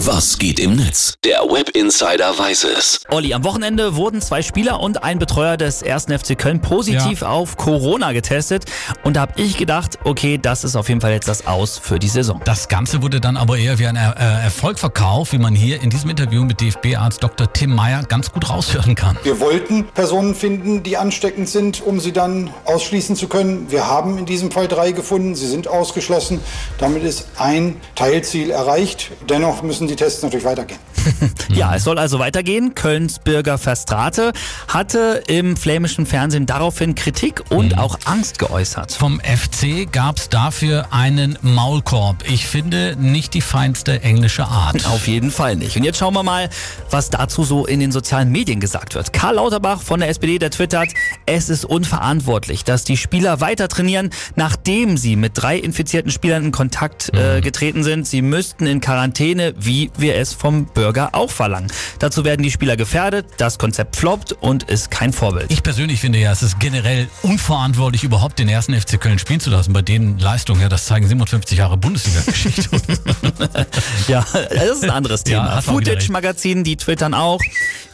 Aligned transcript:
Was 0.00 0.38
geht 0.38 0.60
im 0.60 0.76
Netz? 0.76 1.14
Der 1.24 1.38
Web 1.50 1.70
Insider 1.70 2.38
weiß 2.38 2.64
es. 2.64 3.00
Olli, 3.10 3.32
am 3.32 3.44
Wochenende 3.44 3.96
wurden 3.96 4.20
zwei 4.20 4.42
Spieler 4.42 4.78
und 4.80 5.02
ein 5.02 5.18
Betreuer 5.18 5.56
des 5.56 5.82
1. 5.82 6.06
FC 6.12 6.36
Köln 6.38 6.60
positiv 6.60 7.22
Ja. 7.22 7.28
auf 7.28 7.56
Corona 7.56 8.12
getestet. 8.12 8.66
Und 9.04 9.14
da 9.16 9.22
habe 9.22 9.32
ich 9.40 9.56
gedacht, 9.56 9.98
okay, 10.04 10.36
das 10.40 10.64
ist 10.64 10.76
auf 10.76 10.90
jeden 10.90 11.00
Fall 11.00 11.12
jetzt 11.12 11.28
das 11.28 11.46
Aus 11.46 11.78
für 11.78 11.98
die 11.98 12.08
Saison. 12.08 12.42
Das 12.44 12.68
Ganze 12.68 13.00
wurde 13.02 13.20
dann 13.20 13.38
aber 13.38 13.56
eher 13.56 13.78
wie 13.78 13.86
ein 13.86 13.96
er 13.96 14.14
äh, 14.18 14.44
Erfolg 14.44 14.78
verkauft, 14.78 15.32
wie 15.32 15.38
man 15.38 15.54
hier 15.54 15.80
in 15.82 15.88
diesem 15.88 16.10
Interview 16.10 16.44
mit 16.44 16.60
DFB-Arzt 16.60 17.22
Dr. 17.22 17.50
Tim 17.50 17.74
Meyer 17.74 18.02
ganz 18.02 18.30
gut 18.30 18.50
raushören 18.50 18.94
kann. 18.96 19.16
Wir 19.22 19.40
wollten 19.40 19.84
Personen 19.94 20.34
finden, 20.34 20.82
die 20.82 20.98
ansteckend 20.98 21.48
sind, 21.48 21.80
um 21.84 22.00
sie 22.00 22.12
dann 22.12 22.50
ausschließen 22.66 23.16
zu 23.16 23.28
können. 23.28 23.70
Wir 23.70 23.86
haben 23.88 24.18
in 24.18 24.26
diesem 24.26 24.50
Fall 24.50 24.68
drei 24.68 24.92
gefunden. 24.92 25.34
Sie 25.34 25.48
sind 25.48 25.68
ausgeschlossen. 25.68 26.40
Damit 26.78 27.02
ist 27.02 27.26
ein 27.38 27.80
Teilziel 27.94 28.50
erreicht. 28.50 29.10
Dennoch 29.28 29.62
müssen 29.62 29.85
die 29.86 29.96
Tests 29.96 30.22
natürlich 30.22 30.44
weitergehen. 30.44 30.95
Ja, 31.48 31.74
es 31.74 31.84
soll 31.84 31.98
also 31.98 32.18
weitergehen. 32.18 32.74
Kölns 32.74 33.18
Bürger 33.18 33.56
Verstrate 33.58 34.32
hatte 34.68 35.22
im 35.26 35.56
flämischen 35.56 36.06
Fernsehen 36.06 36.46
daraufhin 36.46 36.94
Kritik 36.94 37.42
und 37.50 37.78
auch 37.78 37.98
Angst 38.04 38.38
geäußert. 38.38 38.92
Vom 38.92 39.20
FC 39.20 39.90
gab 39.90 40.18
es 40.18 40.28
dafür 40.28 40.88
einen 40.90 41.38
Maulkorb. 41.42 42.24
Ich 42.28 42.46
finde 42.46 42.96
nicht 42.98 43.34
die 43.34 43.40
feinste 43.40 44.02
englische 44.02 44.46
Art. 44.46 44.86
Auf 44.86 45.06
jeden 45.06 45.30
Fall 45.30 45.56
nicht. 45.56 45.76
Und 45.76 45.84
jetzt 45.84 45.98
schauen 45.98 46.14
wir 46.14 46.22
mal, 46.22 46.50
was 46.90 47.10
dazu 47.10 47.44
so 47.44 47.64
in 47.64 47.80
den 47.80 47.92
sozialen 47.92 48.30
Medien 48.30 48.60
gesagt 48.60 48.94
wird. 48.94 49.12
Karl 49.12 49.36
Lauterbach 49.36 49.82
von 49.82 50.00
der 50.00 50.08
SPD, 50.08 50.38
der 50.38 50.50
twittert, 50.50 50.88
es 51.26 51.48
ist 51.48 51.64
unverantwortlich, 51.64 52.64
dass 52.64 52.84
die 52.84 52.96
Spieler 52.96 53.40
weiter 53.40 53.68
trainieren, 53.68 54.10
nachdem 54.34 54.96
sie 54.96 55.16
mit 55.16 55.32
drei 55.34 55.58
infizierten 55.58 56.10
Spielern 56.10 56.46
in 56.46 56.52
Kontakt 56.52 57.14
äh, 57.14 57.40
getreten 57.40 57.82
sind. 57.84 58.06
Sie 58.06 58.22
müssten 58.22 58.66
in 58.66 58.80
Quarantäne, 58.80 59.54
wie 59.58 59.90
wir 59.96 60.16
es 60.16 60.32
vom 60.32 60.66
Bürger 60.66 60.95
auch 61.04 61.30
verlangen. 61.30 61.70
Dazu 61.98 62.24
werden 62.24 62.42
die 62.42 62.50
Spieler 62.50 62.76
gefährdet, 62.76 63.26
das 63.36 63.58
Konzept 63.58 63.96
floppt 63.96 64.32
und 64.32 64.64
ist 64.64 64.90
kein 64.90 65.12
Vorbild. 65.12 65.50
Ich 65.50 65.62
persönlich 65.62 66.00
finde 66.00 66.18
ja, 66.18 66.32
es 66.32 66.42
ist 66.42 66.58
generell 66.58 67.08
unverantwortlich, 67.22 68.04
überhaupt 68.04 68.38
den 68.38 68.48
ersten 68.48 68.78
FC 68.78 69.00
Köln 69.00 69.18
spielen 69.18 69.40
zu 69.40 69.50
lassen. 69.50 69.72
Bei 69.72 69.82
den 69.82 70.18
Leistungen, 70.18 70.60
ja, 70.60 70.68
das 70.68 70.86
zeigen 70.86 71.06
57 71.06 71.58
Jahre 71.58 71.76
Bundesliga-Geschichte. 71.76 72.68
Ja, 74.08 74.24
das 74.32 74.64
ist 74.64 74.84
ein 74.84 74.90
anderes 74.90 75.22
Ja, 75.26 75.40
Thema. 75.40 75.54
recht. 75.56 75.66
Footage-Magazin, 75.68 76.64
die 76.64 76.76
twittern 76.76 77.12
auch. 77.14 77.40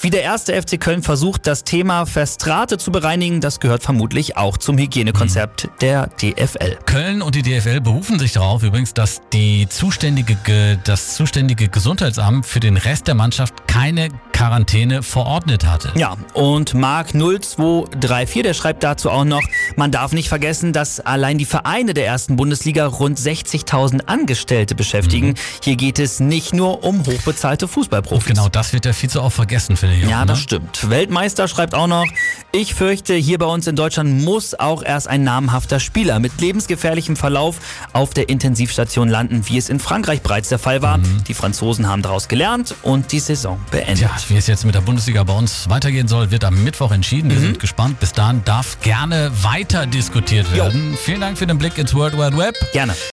Wie 0.00 0.10
der 0.10 0.22
erste 0.22 0.60
FC 0.60 0.80
Köln 0.80 1.02
versucht, 1.02 1.46
das 1.46 1.64
Thema 1.64 2.06
Verstrate 2.06 2.76
zu 2.76 2.90
bereinigen, 2.92 3.40
das 3.40 3.60
gehört 3.60 3.82
vermutlich 3.82 4.36
auch 4.36 4.58
zum 4.58 4.76
Hygienekonzept 4.78 5.68
der 5.80 6.08
DFL. 6.20 6.76
Köln 6.86 7.22
und 7.22 7.34
die 7.34 7.42
DFL 7.42 7.80
berufen 7.80 8.18
sich 8.18 8.32
darauf 8.32 8.62
übrigens, 8.62 8.94
dass 8.94 9.20
die 9.32 9.68
zuständige, 9.68 10.34
Ge- 10.44 10.78
das 10.84 11.14
zuständige 11.14 11.68
Gesundheitsamt 11.68 12.44
für 12.46 12.60
den 12.60 12.76
Rest 12.76 13.06
der 13.06 13.14
Mannschaft 13.14 13.68
keine 13.68 14.08
Quarantäne 14.32 15.02
verordnet 15.04 15.64
hatte. 15.66 15.92
Ja, 15.94 16.16
und 16.34 16.74
Mark 16.74 17.14
0234, 17.14 18.42
der 18.42 18.54
schreibt 18.54 18.82
dazu 18.82 19.10
auch 19.10 19.24
noch, 19.24 19.42
man 19.76 19.92
darf 19.92 20.12
nicht 20.12 20.28
vergessen, 20.28 20.72
dass 20.72 20.98
allein 21.00 21.38
die 21.38 21.44
Vereine 21.44 21.94
der 21.94 22.06
ersten 22.06 22.36
Bundesliga 22.36 22.86
rund 22.86 23.18
60.000 23.18 24.06
Angestellte 24.06 24.74
beschäftigen. 24.74 25.34
Hier 25.62 25.76
geht 25.76 25.98
es 26.00 26.01
nicht 26.20 26.52
nur 26.54 26.84
um 26.84 27.04
hochbezahlte 27.06 27.68
Fußballprofis. 27.68 28.24
Genau, 28.26 28.48
das 28.48 28.72
wird 28.72 28.84
ja 28.86 28.92
viel 28.92 29.08
zu 29.10 29.22
oft 29.22 29.36
vergessen, 29.36 29.76
finde 29.76 29.96
ich. 29.96 30.04
auch, 30.06 30.10
Ja, 30.10 30.24
das 30.24 30.38
ne? 30.38 30.42
stimmt. 30.42 30.90
Weltmeister 30.90 31.48
schreibt 31.48 31.74
auch 31.74 31.86
noch, 31.86 32.06
ich 32.52 32.74
fürchte, 32.74 33.14
hier 33.14 33.38
bei 33.38 33.46
uns 33.46 33.66
in 33.66 33.76
Deutschland 33.76 34.22
muss 34.24 34.54
auch 34.58 34.82
erst 34.82 35.08
ein 35.08 35.24
namhafter 35.24 35.80
Spieler 35.80 36.18
mit 36.18 36.40
lebensgefährlichem 36.40 37.16
Verlauf 37.16 37.58
auf 37.92 38.10
der 38.10 38.28
Intensivstation 38.28 39.08
landen, 39.08 39.42
wie 39.48 39.58
es 39.58 39.68
in 39.68 39.78
Frankreich 39.80 40.22
bereits 40.22 40.48
der 40.48 40.58
Fall 40.58 40.82
war. 40.82 40.98
Die 41.28 41.34
Franzosen 41.34 41.88
haben 41.88 42.02
daraus 42.02 42.28
gelernt 42.28 42.74
und 42.82 43.12
die 43.12 43.20
Saison 43.20 43.60
beendet. 43.70 43.98
Tja, 43.98 44.10
wie 44.28 44.36
es 44.36 44.46
jetzt 44.46 44.64
mit 44.64 44.74
der 44.74 44.80
Bundesliga 44.80 45.22
bei 45.24 45.32
uns 45.34 45.68
weitergehen 45.68 46.08
soll, 46.08 46.30
wird 46.30 46.44
am 46.44 46.62
Mittwoch 46.64 46.90
entschieden. 46.92 47.30
Wir 47.30 47.38
sind 47.40 47.58
gespannt. 47.60 48.00
Bis 48.00 48.12
dahin 48.12 48.42
darf 48.44 48.80
gerne 48.80 49.30
weiter 49.42 49.86
diskutiert 49.86 50.52
werden. 50.54 50.96
Vielen 51.02 51.20
Dank 51.20 51.38
für 51.38 51.46
den 51.46 51.58
Blick 51.58 51.78
ins 51.78 51.94
World 51.94 52.14
Wide 52.14 52.36
Web. 52.36 52.54
Gerne. 52.72 52.94